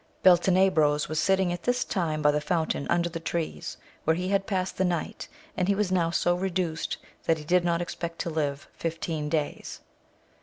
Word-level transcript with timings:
^ 0.19 0.23
Beltenebros 0.23 1.07
was 1.07 1.19
sitting 1.19 1.53
at 1.53 1.61
this 1.61 1.85
time 1.85 2.23
by 2.23 2.31
the 2.31 2.41
fountain 2.41 2.87
under 2.89 3.07
the 3.07 3.19
trees, 3.19 3.77
where 4.03 4.15
he 4.15 4.29
had 4.29 4.47
passed 4.47 4.77
the 4.79 4.83
night, 4.83 5.27
and 5.55 5.67
he 5.67 5.75
was 5.75 5.91
now 5.91 6.09
so 6.09 6.33
reduced 6.33 6.97
that 7.25 7.37
he 7.37 7.43
did 7.45 7.63
not 7.63 7.83
expect 7.83 8.17
to 8.21 8.31
live 8.31 8.67
fifteen 8.75 9.29
days. 9.29 9.81